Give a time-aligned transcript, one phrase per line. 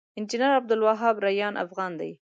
[0.17, 2.11] انجنير عبدالوهاب ريان افغان دی